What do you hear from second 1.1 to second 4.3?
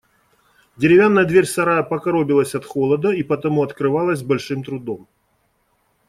дверь сарая покоробилась от холода и потому открывалась с